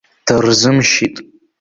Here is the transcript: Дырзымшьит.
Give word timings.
Дырзымшьит. 0.25 1.15